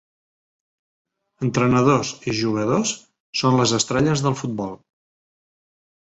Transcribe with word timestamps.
Entrenadors 1.47 2.13
i 2.31 2.33
jugadors 2.39 2.93
són 3.41 3.57
les 3.59 3.73
estrelles 3.81 4.25
del 4.29 4.39
futbol. 4.39 4.73